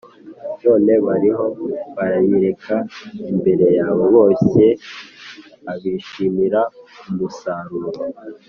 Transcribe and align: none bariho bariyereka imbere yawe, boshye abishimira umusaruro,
none 0.63 0.93
bariho 1.07 1.45
bariyereka 1.95 2.75
imbere 3.31 3.65
yawe, 3.77 4.03
boshye 4.13 4.67
abishimira 5.71 6.61
umusaruro, 7.09 7.91